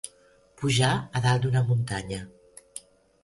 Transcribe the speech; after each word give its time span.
Pujar 0.61 0.93
a 1.19 1.21
dalt 1.25 1.45
d'una 1.45 1.63
muntanya. 1.67 2.21